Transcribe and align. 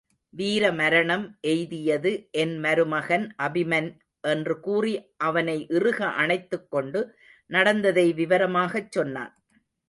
வீரமரணம் 0.33 1.25
எய்தியது 1.47 2.11
என்மருமகன் 2.37 3.25
அபிமன் 3.43 3.89
என்று 4.23 4.55
கூறி 4.59 4.93
அவனை 5.17 5.67
இறுக 5.69 5.99
அணைத்துக் 6.15 6.67
கொண்டு 6.69 7.01
நடந்ததை 7.49 8.07
விவரமாகச் 8.13 8.91
சொன்னான். 8.91 9.33